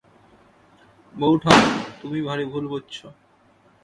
[1.15, 1.61] বউঠান,
[2.01, 2.95] তুমি ভারি ভুল বুঝছ।